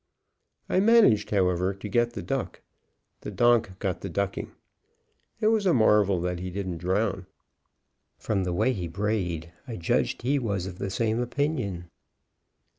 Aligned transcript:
I 0.67 0.79
managed, 0.79 1.29
however, 1.29 1.75
to 1.75 1.87
get 1.87 2.13
the 2.13 2.23
duck; 2.23 2.61
the 3.19 3.29
donk 3.29 3.77
got 3.77 4.01
the 4.01 4.09
ducking. 4.09 4.49
It 5.39 5.49
was 5.49 5.67
a 5.67 5.75
marvel 5.75 6.19
that 6.21 6.39
he 6.39 6.49
didn't 6.49 6.79
drown; 6.79 7.27
from 8.17 8.43
the 8.43 8.51
way 8.51 8.73
he 8.73 8.87
brayed, 8.87 9.53
I 9.67 9.75
judged 9.75 10.23
he 10.23 10.39
was 10.39 10.65
of 10.65 10.79
the 10.79 10.89
same 10.89 11.19
opinion. 11.19 11.91